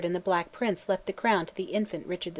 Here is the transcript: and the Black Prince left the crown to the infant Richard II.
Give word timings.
and 0.03 0.15
the 0.15 0.19
Black 0.19 0.51
Prince 0.51 0.89
left 0.89 1.05
the 1.05 1.13
crown 1.13 1.45
to 1.45 1.53
the 1.53 1.65
infant 1.65 2.07
Richard 2.07 2.29
II. 2.29 2.29